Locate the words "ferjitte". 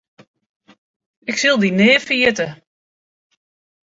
2.05-2.47